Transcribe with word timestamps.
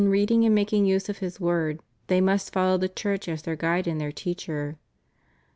reading 0.09 0.43
and 0.45 0.55
making 0.55 0.83
use 0.83 1.09
of 1.09 1.19
His 1.19 1.39
Word 1.39 1.79
they 2.07 2.19
must 2.19 2.51
follow 2.51 2.75
the 2.75 2.89
Church 2.89 3.27
as 3.27 3.43
their 3.43 3.55
guide 3.55 3.85
and 3.85 4.01
their 4.01 4.11
teacher. 4.11 4.69
St. 4.79 4.79